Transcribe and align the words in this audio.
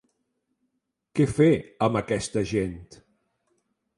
Què 1.19 1.27
fer 1.33 1.51
amb 1.87 2.01
aquesta 2.01 2.45
gent? 2.55 2.83